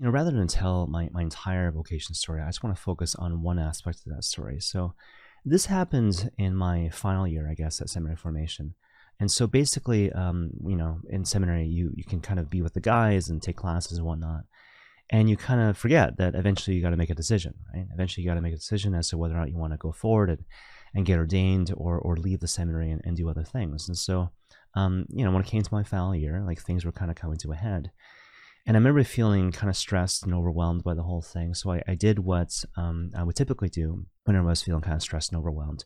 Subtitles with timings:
[0.00, 3.14] you know, rather than tell my, my entire vocation story, I just want to focus
[3.14, 4.58] on one aspect of that story.
[4.58, 4.94] So
[5.44, 8.74] this happened in my final year, I guess, at seminary formation.
[9.20, 12.72] And so basically, um, you know, in seminary, you, you can kind of be with
[12.72, 14.44] the guys and take classes and whatnot.
[15.10, 17.86] And you kind of forget that eventually you got to make a decision, right?
[17.92, 19.76] Eventually you got to make a decision as to whether or not you want to
[19.76, 20.44] go forward and,
[20.94, 23.86] and get ordained or, or leave the seminary and, and do other things.
[23.86, 24.30] And so,
[24.74, 27.18] um, you know, when it came to my final year, like things were kind of
[27.18, 27.90] coming to a head.
[28.66, 31.54] And I remember feeling kind of stressed and overwhelmed by the whole thing.
[31.54, 34.96] So I, I did what um, I would typically do whenever I was feeling kind
[34.96, 35.84] of stressed and overwhelmed.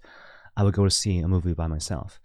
[0.56, 2.20] I would go to see a movie by myself.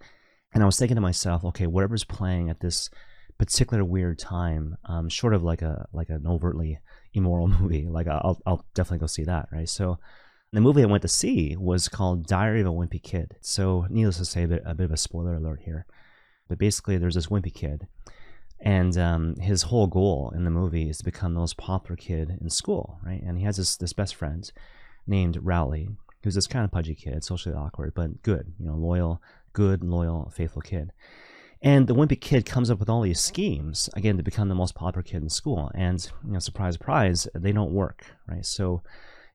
[0.52, 2.90] And I was thinking to myself, okay, whatever's playing at this
[3.38, 6.78] particular weird time, um, short of like a like an overtly
[7.14, 9.68] immoral movie, like I'll I'll definitely go see that, right?
[9.68, 9.98] So
[10.52, 13.36] the movie I went to see was called Diary of a Wimpy Kid.
[13.40, 15.86] So needless to say, a bit, a bit of a spoiler alert here.
[16.48, 17.86] But basically, there's this wimpy kid
[18.62, 22.36] and um, his whole goal in the movie is to become the most popular kid
[22.40, 23.22] in school, right?
[23.22, 24.50] And he has this this best friend
[25.06, 25.88] named Rowley,
[26.22, 29.22] who's this kind of pudgy kid, socially awkward, but good, you know, loyal,
[29.52, 30.92] good, loyal, faithful kid.
[31.62, 34.74] And the wimpy kid comes up with all these schemes again to become the most
[34.74, 38.44] popular kid in school, and you know, surprise, surprise, they don't work, right?
[38.44, 38.82] So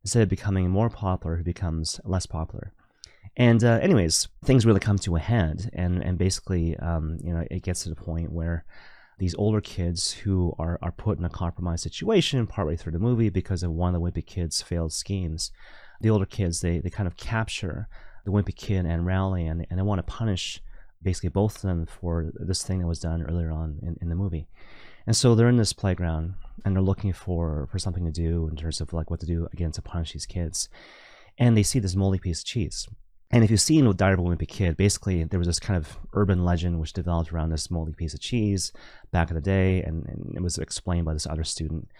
[0.03, 2.73] instead of becoming more popular, he becomes less popular.
[3.37, 7.45] And uh, anyways, things really come to a head, and and basically, um, you know,
[7.49, 8.65] it gets to the point where
[9.17, 13.29] these older kids who are, are put in a compromised situation partway through the movie
[13.29, 15.51] because of one of the wimpy kids' failed schemes.
[16.01, 17.87] The older kids, they, they kind of capture
[18.25, 20.61] the wimpy kid and Rowley, and, and they want to punish
[21.01, 24.15] basically both of them for this thing that was done earlier on in, in the
[24.15, 24.47] movie.
[25.07, 26.33] And so they're in this playground
[26.65, 29.47] and they're looking for, for something to do in terms of like what to do
[29.53, 30.67] again to punish these kids.
[31.37, 32.87] And they see this moldy piece of cheese.
[33.35, 35.97] And if you've seen Diary of a Wimpy Kid, basically there was this kind of
[36.13, 38.71] urban legend which developed around this moldy piece of cheese
[39.11, 41.91] back in the day, and, and it was explained by this other student,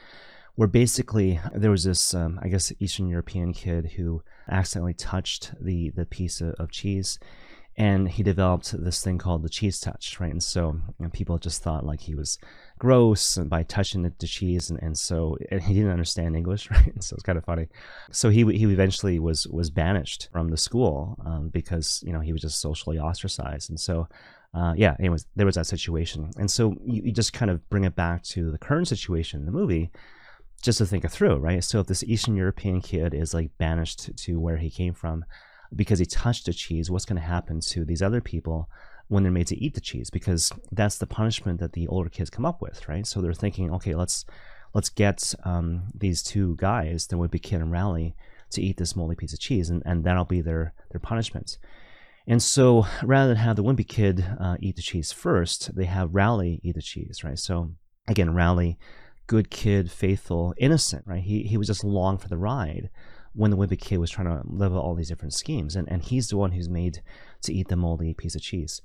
[0.56, 5.90] where basically there was this, um, I guess, Eastern European kid who accidentally touched the
[5.90, 7.20] the piece of, of cheese,
[7.78, 10.32] and he developed this thing called the cheese touch, right?
[10.32, 12.38] And so know, people just thought like he was
[12.80, 16.88] gross by touching the, the cheese, and, and so and he didn't understand English, right?
[16.88, 17.68] And so it's kind of funny.
[18.12, 22.32] So he he eventually was was banished from the school um, because you know he
[22.32, 24.08] was just socially ostracized, and so.
[24.54, 26.32] Uh, yeah, anyways, there was that situation.
[26.38, 29.46] And so you, you just kind of bring it back to the current situation in
[29.46, 29.92] the movie,
[30.62, 31.62] just to think it through, right?
[31.62, 35.26] So if this Eastern European kid is like banished to where he came from,
[35.74, 38.70] because he touched the cheese, what's going to happen to these other people
[39.08, 40.10] when they're made to eat the cheese?
[40.10, 43.08] Because that's the punishment that the older kids come up with, right?
[43.08, 44.26] So they're thinking, okay, let's
[44.74, 48.16] let's get um, these two guys, that would be Kid and Rowley,
[48.52, 51.58] to eat this moldy piece of cheese, and, and that'll be their their punishment.
[52.28, 56.16] And so rather than have the wimpy kid uh, eat the cheese first, they have
[56.16, 57.38] Rowley eat the cheese, right?
[57.38, 57.72] So
[58.08, 58.80] again, Rowley,
[59.28, 61.22] good kid, faithful, innocent, right?
[61.22, 62.90] He he was just along for the ride
[63.36, 65.76] when the wimpy kid was trying to live out all these different schemes.
[65.76, 67.02] And, and he's the one who's made
[67.44, 68.82] to eat the moldy piece of cheese.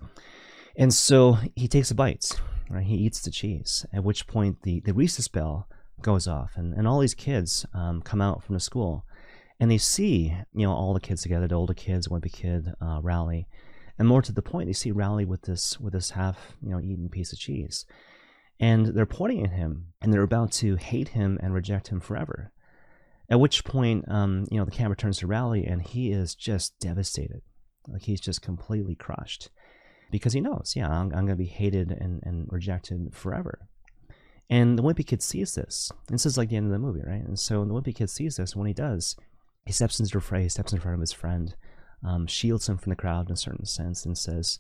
[0.76, 2.84] And so he takes a bite, right?
[2.84, 5.68] He eats the cheese, at which point the, the recess bell
[6.02, 6.52] goes off.
[6.56, 9.04] And, and all these kids um, come out from the school
[9.58, 13.00] and they see, you know, all the kids together, the older kids, wimpy kid, uh,
[13.02, 13.46] Rowley.
[13.98, 16.80] And more to the point, they see Rowley with this with this half, you know,
[16.80, 17.84] eaten piece of cheese.
[18.58, 22.52] And they're pointing at him and they're about to hate him and reject him forever.
[23.30, 26.78] At which point, um, you know, the camera turns to Rowley and he is just
[26.80, 27.42] devastated.
[27.88, 29.50] Like he's just completely crushed
[30.10, 33.68] because he knows, yeah, I'm, I'm going to be hated and, and rejected forever.
[34.50, 35.92] And the Wimpy Kid sees this.
[36.08, 37.24] This is like the end of the movie, right?
[37.24, 38.52] And so the Wimpy Kid sees this.
[38.52, 39.14] And when he does,
[39.64, 41.54] he steps into the fray, he steps in front of his friend,
[42.04, 44.58] um, shields him from the crowd in a certain sense, and says,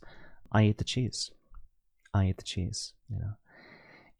[0.52, 1.32] I ate the cheese.
[2.14, 3.32] I ate the cheese, you know.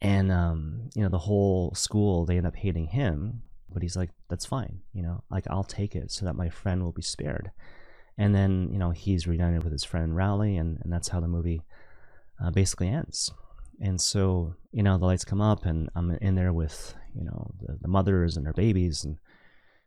[0.00, 4.10] And, um, you know, the whole school, they end up hating him but he's like,
[4.28, 7.50] that's fine, you know, like I'll take it so that my friend will be spared.
[8.18, 11.28] And then, you know, he's reunited with his friend Rowley, and, and that's how the
[11.28, 11.62] movie
[12.42, 13.30] uh, basically ends.
[13.80, 17.50] And so, you know, the lights come up, and I'm in there with, you know,
[17.60, 19.16] the, the mothers and their babies, and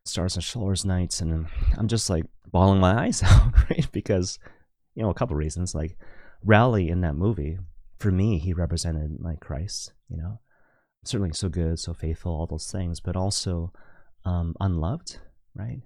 [0.05, 1.47] Stars and Shores nights, and
[1.77, 3.87] I'm just like bawling my eyes out, right?
[3.91, 4.39] Because,
[4.95, 5.75] you know, a couple reasons.
[5.75, 5.97] Like,
[6.43, 7.59] Rowley in that movie,
[7.99, 10.39] for me, he represented like Christ, you know
[11.03, 13.71] certainly so good, so faithful, all those things, but also
[14.25, 15.19] um, unloved,
[15.55, 15.81] right?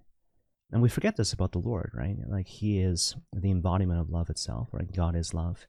[0.72, 2.16] And we forget this about the Lord, right?
[2.28, 4.92] Like He is the embodiment of love itself, right?
[4.94, 5.68] God is love.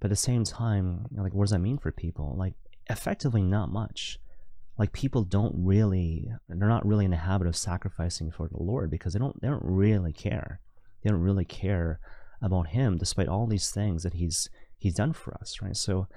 [0.00, 2.34] But at the same time, like, what does that mean for people?
[2.36, 2.54] Like,
[2.90, 4.18] effectively, not much.
[4.76, 8.90] Like, people don't really, they're not really in the habit of sacrificing for the Lord
[8.90, 10.60] because they don't, they don't really care.
[11.02, 12.00] They don't really care
[12.42, 15.76] about Him, despite all these things that He's He's done for us, right?
[15.76, 16.08] So,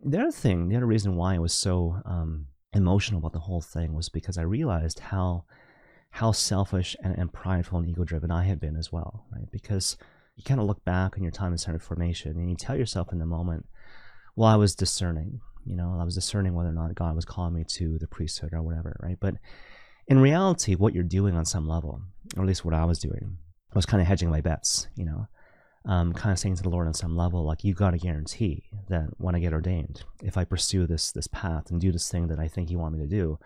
[0.00, 3.60] the other thing, the other reason why I was so um, emotional about the whole
[3.60, 5.44] thing was because I realized how
[6.10, 9.50] how selfish and, and prideful and ego driven I had been as well, right?
[9.50, 9.96] Because
[10.36, 13.10] you kind of look back on your time in center formation and you tell yourself
[13.10, 13.66] in the moment,
[14.36, 17.54] well, I was discerning, you know, I was discerning whether or not God was calling
[17.54, 19.16] me to the priesthood or whatever, right?
[19.18, 19.34] But
[20.06, 22.00] in reality, what you're doing on some level,
[22.36, 23.38] or at least what I was doing,
[23.74, 25.26] was kind of hedging my bets, you know,
[25.86, 28.64] um, kind of saying to the Lord on some level, like, you got to guarantee
[28.88, 32.28] that when I get ordained, if I pursue this this path and do this thing
[32.28, 33.38] that I think you want me to do,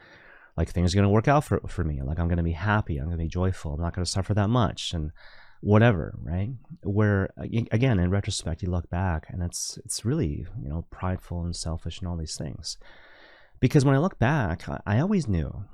[0.56, 2.02] like things are going to work out for, for me.
[2.02, 2.98] Like I'm going to be happy.
[2.98, 3.74] I'm going to be joyful.
[3.74, 5.12] I'm not going to suffer that much and
[5.60, 6.50] whatever, right?
[6.82, 11.54] Where again, in retrospect, you look back and it's, it's really, you know, prideful and
[11.54, 12.76] selfish and all these things.
[13.60, 15.64] Because when I look back, I, I always knew,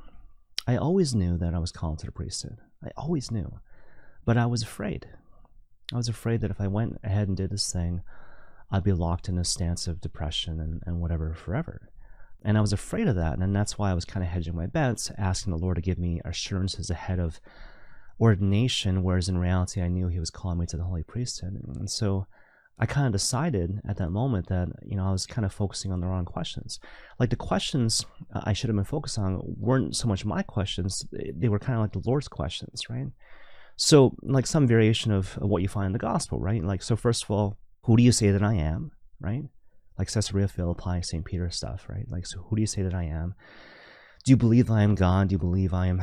[0.67, 2.59] I always knew that I was called to the priesthood.
[2.83, 3.61] I always knew,
[4.25, 5.07] but I was afraid.
[5.93, 8.03] I was afraid that if I went ahead and did this thing,
[8.71, 11.91] I'd be locked in a stance of depression and, and whatever forever.
[12.43, 13.39] And I was afraid of that.
[13.39, 15.99] And that's why I was kind of hedging my bets, asking the Lord to give
[15.99, 17.41] me assurances ahead of
[18.21, 21.61] ordination, whereas in reality, I knew He was calling me to the holy priesthood.
[21.77, 22.27] And so
[22.79, 25.93] I kind of decided at that moment that, you know, I was kind of focusing
[25.93, 26.81] on the wrong questions.
[27.19, 31.49] Like the questions I should have been focused on weren't so much my questions, they
[31.49, 33.07] were kind of like the Lord's questions, right?
[33.76, 36.62] So, like some variation of what you find in the gospel, right?
[36.62, 39.44] Like, so first of all, who do you say that I am, right?
[39.99, 41.25] Like Caesarea Philippi, St.
[41.25, 42.06] Peter stuff, right?
[42.09, 43.35] Like, so who do you say that I am?
[44.25, 45.29] Do you believe I am God?
[45.29, 46.03] Do you believe I am,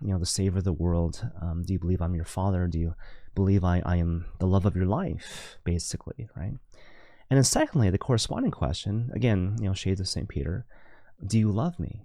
[0.00, 1.26] you know, the Savior of the world?
[1.40, 2.66] Um, do you believe I'm your Father?
[2.66, 2.94] Do you
[3.34, 6.52] believe I, I am the love of your life, basically, right?
[7.30, 10.28] And then secondly, the corresponding question, again, you know, shades of St.
[10.28, 10.66] Peter,
[11.26, 12.02] do you love me?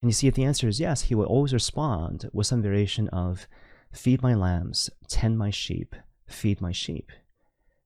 [0.00, 3.08] And you see, if the answer is yes, he will always respond with some variation
[3.08, 3.48] of,
[3.92, 5.94] feed my lambs, tend my sheep,
[6.26, 7.10] feed my sheep.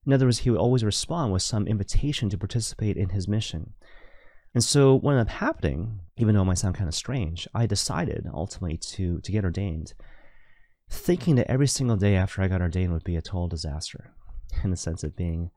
[0.05, 3.73] In other words, he would always respond with some invitation to participate in his mission.
[4.53, 7.65] And so what ended up happening, even though it might sound kind of strange, I
[7.65, 9.93] decided ultimately to, to get ordained,
[10.89, 14.13] thinking that every single day after I got ordained would be a total disaster,
[14.63, 15.49] in the sense of being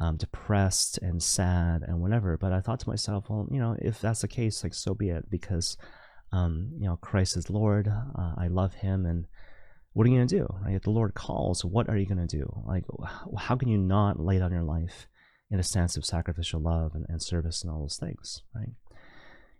[0.00, 2.36] um, depressed and sad and whatever.
[2.36, 5.10] But I thought to myself, well, you know, if that's the case, like so be
[5.10, 5.76] it, because
[6.32, 7.88] um, you know Christ is Lord.
[7.88, 9.26] Uh, I love Him, and
[9.94, 10.46] what are you going to do?
[10.62, 10.74] Right?
[10.74, 12.62] If the Lord calls, what are you going to do?
[12.66, 12.84] Like,
[13.38, 15.08] how can you not lay down your life
[15.50, 18.72] in a sense of sacrificial love and, and service and all those things, right?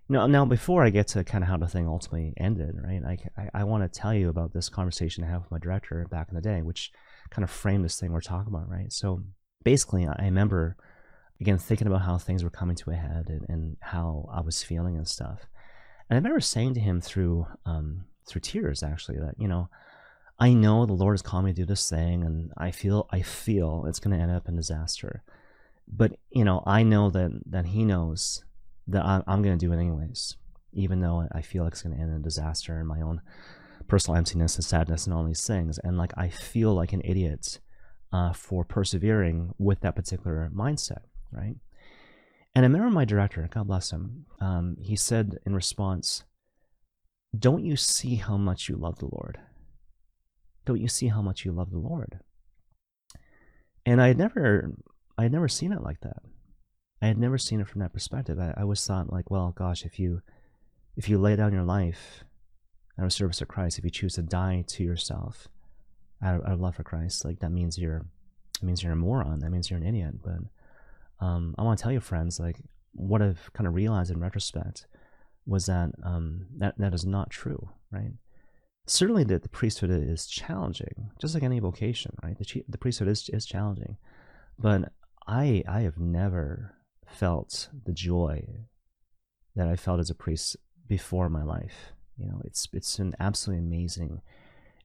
[0.09, 3.01] Know, now before I get to kind of how the thing ultimately ended, right?
[3.07, 6.07] I, I, I want to tell you about this conversation I had with my director
[6.11, 6.93] back in the day, which
[7.31, 8.93] kind of framed this thing we're talking about, right?
[8.93, 9.23] So
[9.63, 10.77] basically, I remember
[11.41, 14.63] again thinking about how things were coming to a head and, and how I was
[14.63, 15.47] feeling and stuff.
[16.11, 19.69] And I remember saying to him through um, through tears actually that you know
[20.39, 23.23] I know the Lord has called me to do this thing, and I feel I
[23.23, 25.23] feel it's going to end up in disaster.
[25.87, 28.45] But you know, I know that that He knows
[28.89, 30.37] that I'm, I'm going to do it anyways,
[30.73, 33.21] even though I feel like it's going to end in disaster and my own
[33.87, 35.79] personal emptiness and sadness and all these things.
[35.79, 37.61] And like I feel like an idiot
[38.13, 41.03] uh, for persevering with that particular mindset,
[41.33, 41.57] right?
[42.55, 46.25] And I remember my director, God bless him, um, he said in response,
[47.37, 49.41] Don't you see how much you love the Lord?
[50.65, 52.21] Don't you see how much you love the Lord?
[53.87, 54.73] And I had never,
[55.19, 56.23] I had never seen it like that.
[57.03, 58.39] I had never seen it from that perspective.
[58.39, 60.23] I, I always thought like, well, gosh, if you,
[60.97, 62.25] if you lay down your life
[62.99, 65.49] out of service of Christ, if you choose to die to yourself
[66.23, 68.07] out of, out of love for Christ, like that means you're,
[68.61, 69.41] it means you're a moron.
[69.41, 70.15] That means you're an idiot.
[70.23, 72.57] But um, I want to tell you, friends, like
[72.93, 74.87] what I've kind of realized in retrospect
[75.47, 78.13] was that um, that that is not true, right?
[78.87, 82.39] Certainly the, the priesthood is challenging, just like any vocation, right?
[82.39, 83.97] The, the priesthood is, is challenging.
[84.59, 84.93] But
[85.27, 86.77] I, I have never
[87.07, 88.67] felt the joy
[89.57, 91.93] that I felt as a priest before my life.
[92.17, 94.21] You know, it's it's an absolutely amazing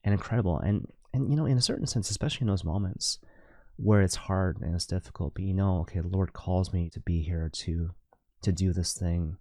[0.04, 0.58] and incredible.
[0.58, 3.20] And and you know, in a certain sense, especially in those moments
[3.76, 7.00] where it's hard and it's difficult, but you know, okay, the Lord calls me to
[7.00, 7.92] be here to
[8.42, 9.38] to do this thing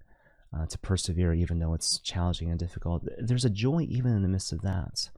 [0.57, 3.05] uh, to persevere even though it's challenging and difficult.
[3.19, 5.11] There's a joy even in the midst of that.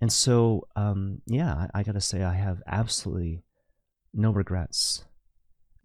[0.00, 3.42] And so, um, yeah, I, I got to say, I have absolutely
[4.12, 5.04] no regrets.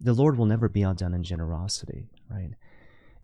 [0.00, 2.50] The Lord will never be outdone in generosity, right?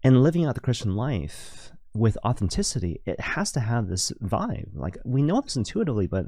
[0.03, 4.69] And living out the Christian life with authenticity, it has to have this vibe.
[4.75, 6.27] Like, we know this intuitively, but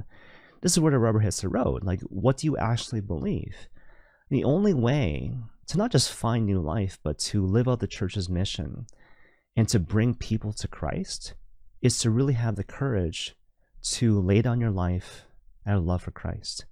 [0.63, 1.85] this is where the rubber hits the road.
[1.85, 3.69] Like, what do you actually believe?
[4.31, 5.37] The only way
[5.69, 8.87] to not just find new life, but to live out the church's mission
[9.57, 11.35] and to bring people to Christ
[11.81, 13.35] is to really have the courage
[13.83, 15.27] to lay down your life
[15.67, 16.67] out of love for Christ.